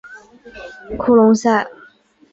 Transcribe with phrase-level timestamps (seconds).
[0.97, 1.67] 库隆塞。